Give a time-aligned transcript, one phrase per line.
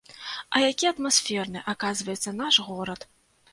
[0.55, 3.09] А які атмасферны, аказваецца, наш горад!